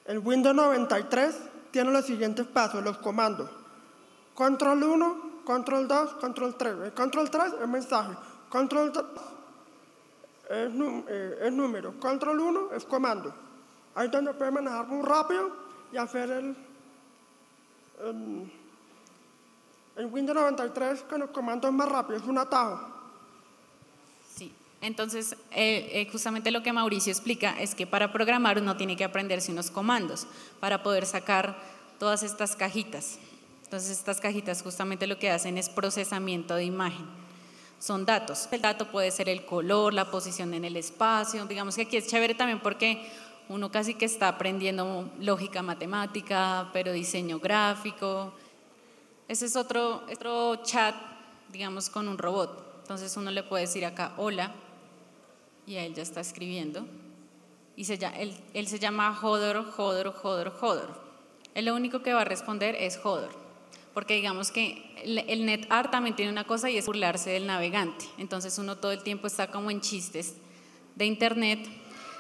El 0.06 0.18
Windows 0.18 0.54
93 0.54 1.34
tiene 1.70 1.90
los 1.90 2.06
siguientes 2.06 2.46
pasos, 2.46 2.82
los 2.82 2.98
comandos. 2.98 3.50
Control 4.34 4.82
1, 4.82 5.42
Control 5.44 5.86
2, 5.88 6.14
Control 6.14 6.56
3. 6.56 6.74
El 6.84 6.92
Control 6.92 7.30
3 7.30 7.44
es 7.62 7.68
mensaje. 7.68 8.14
Control 8.48 8.92
2 8.92 9.04
eh, 10.50 11.38
es, 11.42 11.52
número. 11.52 11.98
Control 11.98 12.40
1 12.40 12.72
es 12.74 12.84
comando. 12.84 13.34
Ahí 13.94 14.08
donde 14.08 14.34
puede 14.34 14.50
manejar 14.50 14.86
muy 14.86 15.02
rápido 15.02 15.50
y 15.92 15.96
hacer 15.96 16.30
el, 16.30 16.56
en, 18.00 18.63
en 19.96 20.12
Windows 20.12 20.36
93 20.36 21.02
que 21.02 21.18
los 21.18 21.30
comandos 21.30 21.72
más 21.72 21.88
rápidos, 21.88 22.22
es 22.22 22.28
un 22.28 22.38
atajo. 22.38 22.80
Sí, 24.34 24.52
entonces 24.80 25.36
eh, 25.52 25.90
eh, 25.92 26.08
justamente 26.10 26.50
lo 26.50 26.62
que 26.62 26.72
Mauricio 26.72 27.12
explica 27.12 27.60
es 27.60 27.74
que 27.74 27.86
para 27.86 28.12
programar 28.12 28.58
uno 28.58 28.76
tiene 28.76 28.96
que 28.96 29.04
aprenderse 29.04 29.52
unos 29.52 29.70
comandos 29.70 30.26
para 30.60 30.82
poder 30.82 31.06
sacar 31.06 31.56
todas 31.98 32.22
estas 32.22 32.56
cajitas. 32.56 33.18
Entonces 33.64 33.90
estas 33.90 34.20
cajitas 34.20 34.62
justamente 34.62 35.06
lo 35.06 35.18
que 35.18 35.30
hacen 35.30 35.58
es 35.58 35.68
procesamiento 35.68 36.54
de 36.54 36.64
imagen. 36.64 37.06
Son 37.78 38.06
datos. 38.06 38.48
El 38.50 38.62
dato 38.62 38.90
puede 38.90 39.10
ser 39.10 39.28
el 39.28 39.44
color, 39.44 39.92
la 39.92 40.10
posición 40.10 40.54
en 40.54 40.64
el 40.64 40.76
espacio. 40.76 41.44
Digamos 41.44 41.76
que 41.76 41.82
aquí 41.82 41.96
es 41.96 42.06
chévere 42.06 42.34
también 42.34 42.60
porque 42.60 43.10
uno 43.48 43.70
casi 43.70 43.94
que 43.94 44.06
está 44.06 44.28
aprendiendo 44.28 45.10
lógica 45.20 45.62
matemática, 45.62 46.70
pero 46.72 46.92
diseño 46.92 47.38
gráfico. 47.40 48.32
Ese 49.28 49.46
es 49.46 49.56
otro, 49.56 50.04
otro 50.12 50.56
chat, 50.64 50.94
digamos, 51.50 51.88
con 51.88 52.08
un 52.08 52.18
robot. 52.18 52.80
Entonces 52.82 53.16
uno 53.16 53.30
le 53.30 53.42
puede 53.42 53.62
decir 53.62 53.84
acá, 53.84 54.12
hola, 54.18 54.52
y 55.66 55.76
él 55.76 55.94
ya 55.94 56.02
está 56.02 56.20
escribiendo. 56.20 56.86
Y 57.76 57.84
se, 57.84 57.94
él, 58.18 58.36
él 58.52 58.66
se 58.68 58.78
llama 58.78 59.14
Jodor, 59.14 59.70
Jodor, 59.70 60.12
Jodor, 60.12 60.50
Jodor. 60.50 61.04
Él 61.54 61.64
lo 61.64 61.74
único 61.74 62.02
que 62.02 62.12
va 62.12 62.20
a 62.20 62.24
responder 62.24 62.74
es 62.78 62.98
Jodor. 62.98 63.30
Porque 63.94 64.14
digamos 64.14 64.50
que 64.50 64.92
el 65.04 65.46
NetArt 65.46 65.90
también 65.90 66.16
tiene 66.16 66.32
una 66.32 66.44
cosa 66.44 66.68
y 66.68 66.76
es 66.76 66.86
burlarse 66.86 67.30
del 67.30 67.46
navegante. 67.46 68.04
Entonces 68.18 68.58
uno 68.58 68.76
todo 68.76 68.92
el 68.92 69.02
tiempo 69.02 69.28
está 69.28 69.50
como 69.50 69.70
en 69.70 69.80
chistes 69.80 70.34
de 70.96 71.06
internet 71.06 71.60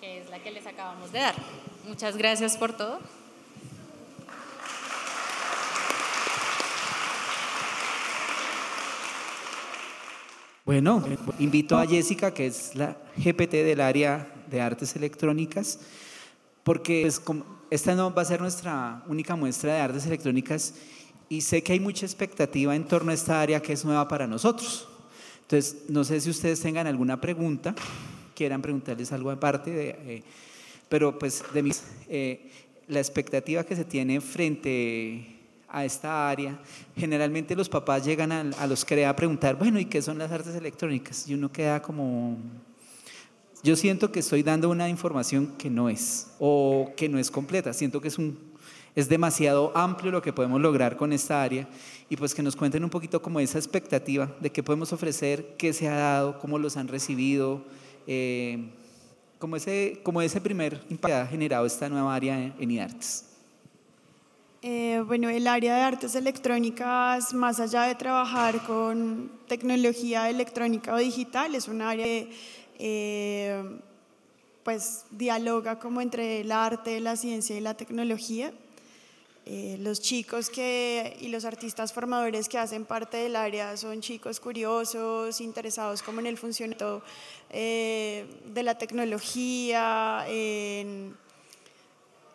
Que 0.00 0.20
es 0.20 0.30
la 0.30 0.42
que 0.42 0.52
les 0.52 0.66
acabamos 0.66 1.12
de 1.12 1.18
dar. 1.18 1.34
Muchas 1.88 2.16
gracias 2.16 2.56
por 2.56 2.72
todo. 2.72 2.98
Bueno, 10.64 11.04
invito 11.38 11.78
a 11.78 11.86
Jessica, 11.86 12.34
que 12.34 12.46
es 12.46 12.74
la 12.74 12.96
GPT 13.16 13.52
del 13.52 13.80
área 13.80 14.26
de 14.50 14.60
artes 14.60 14.96
electrónicas, 14.96 15.78
porque 16.66 17.06
es 17.06 17.20
como 17.20 17.46
esta 17.70 17.94
no 17.94 18.12
va 18.12 18.22
a 18.22 18.24
ser 18.24 18.40
nuestra 18.40 19.04
única 19.06 19.36
muestra 19.36 19.72
de 19.72 19.80
artes 19.80 20.04
electrónicas 20.04 20.74
y 21.28 21.40
sé 21.40 21.62
que 21.62 21.72
hay 21.72 21.78
mucha 21.78 22.04
expectativa 22.04 22.74
en 22.74 22.84
torno 22.88 23.12
a 23.12 23.14
esta 23.14 23.40
área 23.40 23.62
que 23.62 23.72
es 23.72 23.84
nueva 23.84 24.08
para 24.08 24.26
nosotros. 24.26 24.88
Entonces, 25.42 25.84
no 25.88 26.02
sé 26.02 26.20
si 26.20 26.28
ustedes 26.28 26.60
tengan 26.60 26.88
alguna 26.88 27.20
pregunta, 27.20 27.72
quieran 28.34 28.62
preguntarles 28.62 29.12
algo 29.12 29.30
aparte, 29.30 29.70
de, 29.70 29.88
eh, 29.90 30.22
pero 30.88 31.16
pues 31.16 31.44
de 31.54 31.62
mi, 31.62 31.70
eh, 32.08 32.50
la 32.88 32.98
expectativa 32.98 33.62
que 33.62 33.76
se 33.76 33.84
tiene 33.84 34.20
frente 34.20 35.36
a 35.68 35.84
esta 35.84 36.28
área, 36.28 36.60
generalmente 36.96 37.54
los 37.54 37.68
papás 37.68 38.04
llegan 38.04 38.32
a, 38.32 38.40
a 38.58 38.66
los 38.66 38.84
CREA 38.84 39.10
a 39.10 39.14
preguntar, 39.14 39.54
bueno, 39.54 39.78
¿y 39.78 39.84
qué 39.84 40.02
son 40.02 40.18
las 40.18 40.32
artes 40.32 40.56
electrónicas? 40.56 41.28
Y 41.28 41.34
uno 41.34 41.52
queda 41.52 41.80
como, 41.80 42.38
yo 43.62 43.76
siento 43.76 44.12
que 44.12 44.20
estoy 44.20 44.42
dando 44.42 44.70
una 44.70 44.88
información 44.88 45.54
que 45.58 45.70
no 45.70 45.88
es 45.88 46.28
o 46.38 46.92
que 46.96 47.08
no 47.08 47.18
es 47.18 47.30
completa. 47.30 47.72
Siento 47.72 48.00
que 48.00 48.08
es, 48.08 48.18
un, 48.18 48.38
es 48.94 49.08
demasiado 49.08 49.72
amplio 49.76 50.12
lo 50.12 50.22
que 50.22 50.32
podemos 50.32 50.60
lograr 50.60 50.96
con 50.96 51.12
esta 51.12 51.42
área 51.42 51.68
y 52.08 52.16
pues 52.16 52.34
que 52.34 52.42
nos 52.42 52.54
cuenten 52.54 52.84
un 52.84 52.90
poquito 52.90 53.20
como 53.20 53.40
esa 53.40 53.58
expectativa 53.58 54.34
de 54.40 54.50
qué 54.50 54.62
podemos 54.62 54.92
ofrecer, 54.92 55.56
qué 55.58 55.72
se 55.72 55.88
ha 55.88 55.96
dado, 55.96 56.38
cómo 56.38 56.58
los 56.58 56.76
han 56.76 56.88
recibido, 56.88 57.64
eh, 58.06 58.68
como, 59.38 59.56
ese, 59.56 60.00
como 60.02 60.22
ese 60.22 60.40
primer 60.40 60.74
impacto 60.88 61.08
que 61.08 61.14
ha 61.14 61.26
generado 61.26 61.66
esta 61.66 61.88
nueva 61.88 62.14
área 62.14 62.54
en 62.58 62.70
IARTES. 62.70 63.24
Eh, 64.68 65.00
bueno, 65.06 65.28
el 65.28 65.46
área 65.46 65.76
de 65.76 65.82
artes 65.82 66.14
electrónicas, 66.16 67.32
más 67.34 67.60
allá 67.60 67.82
de 67.82 67.94
trabajar 67.94 68.64
con 68.66 69.30
tecnología 69.46 70.28
electrónica 70.28 70.94
o 70.94 70.96
digital, 70.96 71.54
es 71.54 71.68
un 71.68 71.82
área 71.82 72.04
de 72.04 72.30
eh, 72.78 73.78
pues 74.64 75.04
dialoga 75.10 75.78
como 75.78 76.00
entre 76.00 76.40
el 76.40 76.52
arte, 76.52 77.00
la 77.00 77.16
ciencia 77.16 77.56
y 77.56 77.60
la 77.60 77.74
tecnología. 77.74 78.52
Eh, 79.48 79.76
los 79.80 80.00
chicos 80.00 80.50
que, 80.50 81.16
y 81.20 81.28
los 81.28 81.44
artistas 81.44 81.92
formadores 81.92 82.48
que 82.48 82.58
hacen 82.58 82.84
parte 82.84 83.16
del 83.18 83.36
área 83.36 83.76
son 83.76 84.00
chicos 84.00 84.40
curiosos, 84.40 85.40
interesados 85.40 86.02
como 86.02 86.18
en 86.18 86.26
el 86.26 86.36
funcionamiento 86.36 87.02
eh, 87.50 88.26
de 88.52 88.62
la 88.64 88.76
tecnología, 88.76 90.26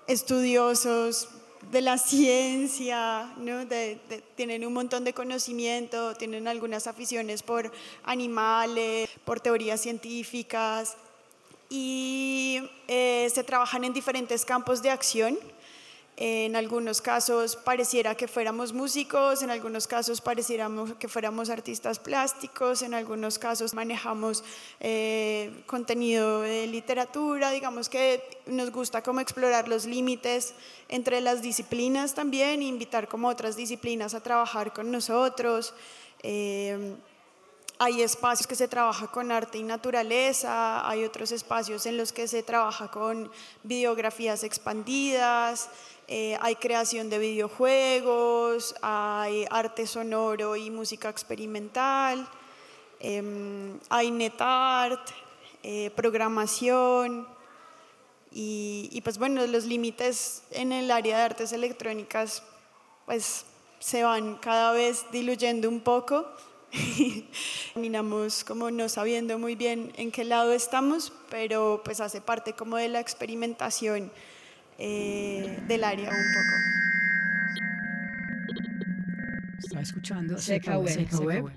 estudiosos 0.07 1.27
de 1.69 1.81
la 1.81 1.97
ciencia, 1.97 3.31
tienen 4.35 4.65
un 4.65 4.73
montón 4.73 5.03
de 5.03 5.13
conocimiento, 5.13 6.15
tienen 6.15 6.47
algunas 6.47 6.87
aficiones 6.87 7.43
por 7.43 7.71
animales, 8.03 9.09
por 9.25 9.39
teorías 9.39 9.81
científicas 9.81 10.97
y 11.69 12.61
eh, 12.87 13.29
se 13.33 13.43
trabajan 13.43 13.83
en 13.83 13.93
diferentes 13.93 14.43
campos 14.43 14.81
de 14.81 14.89
acción 14.89 15.37
en 16.23 16.55
algunos 16.55 17.01
casos 17.01 17.55
pareciera 17.55 18.13
que 18.13 18.27
fuéramos 18.27 18.73
músicos, 18.73 19.41
en 19.41 19.49
algunos 19.49 19.87
casos 19.87 20.21
pareciéramos 20.21 20.93
que 20.99 21.07
fuéramos 21.07 21.49
artistas 21.49 21.97
plásticos, 21.97 22.83
en 22.83 22.93
algunos 22.93 23.39
casos 23.39 23.73
manejamos 23.73 24.43
eh, 24.79 25.63
contenido 25.65 26.41
de 26.41 26.67
literatura, 26.67 27.49
digamos 27.49 27.89
que 27.89 28.21
nos 28.45 28.69
gusta 28.69 29.01
como 29.01 29.19
explorar 29.19 29.67
los 29.67 29.87
límites 29.87 30.53
entre 30.89 31.21
las 31.21 31.41
disciplinas 31.41 32.13
también, 32.13 32.61
invitar 32.61 33.07
como 33.07 33.27
otras 33.27 33.55
disciplinas 33.55 34.13
a 34.13 34.21
trabajar 34.21 34.73
con 34.73 34.91
nosotros. 34.91 35.73
Eh, 36.21 36.97
hay 37.83 38.03
espacios 38.03 38.45
que 38.45 38.55
se 38.55 38.67
trabaja 38.67 39.07
con 39.07 39.31
arte 39.31 39.57
y 39.57 39.63
naturaleza, 39.63 40.87
hay 40.87 41.03
otros 41.03 41.31
espacios 41.31 41.87
en 41.87 41.97
los 41.97 42.13
que 42.13 42.27
se 42.27 42.43
trabaja 42.43 42.91
con 42.91 43.31
videografías 43.63 44.43
expandidas, 44.43 45.67
eh, 46.07 46.37
hay 46.41 46.55
creación 46.55 47.09
de 47.09 47.17
videojuegos, 47.19 48.75
hay 48.81 49.45
arte 49.49 49.87
sonoro 49.87 50.55
y 50.55 50.69
música 50.69 51.09
experimental, 51.09 52.27
em, 52.99 53.79
hay 53.89 54.11
netart, 54.11 55.09
eh, 55.63 55.91
programación 55.95 57.27
y, 58.31 58.89
y, 58.91 59.01
pues 59.01 59.17
bueno, 59.17 59.45
los 59.47 59.65
límites 59.65 60.43
en 60.51 60.71
el 60.71 60.89
área 60.91 61.17
de 61.17 61.23
artes 61.23 61.51
electrónicas 61.51 62.43
pues 63.05 63.45
se 63.79 64.03
van 64.03 64.35
cada 64.35 64.71
vez 64.71 65.05
diluyendo 65.11 65.67
un 65.67 65.81
poco. 65.81 66.25
Terminamos 67.73 68.43
como 68.43 68.71
no 68.71 68.87
sabiendo 68.87 69.37
muy 69.37 69.55
bien 69.55 69.91
en 69.97 70.11
qué 70.11 70.23
lado 70.23 70.53
estamos, 70.53 71.11
pero 71.29 71.81
pues 71.83 71.99
hace 71.99 72.21
parte 72.21 72.53
como 72.53 72.77
de 72.77 72.87
la 72.87 72.99
experimentación 72.99 74.11
eh, 74.83 75.59
del 75.67 75.83
área 75.83 76.09
un 76.09 76.33
poco. 76.33 76.55
Está 79.59 79.81
escuchando 79.81 80.39
Seca 80.39 80.79
Web. 80.79 81.51